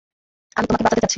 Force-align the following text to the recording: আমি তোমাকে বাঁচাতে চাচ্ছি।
আমি 0.57 0.65
তোমাকে 0.67 0.83
বাঁচাতে 0.83 1.01
চাচ্ছি। 1.01 1.09